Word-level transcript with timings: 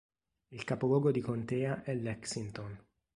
Il 0.49 0.63
capoluogo 0.63 1.11
di 1.11 1.19
contea 1.21 1.83
è 1.83 1.93
Lexington. 1.93 2.85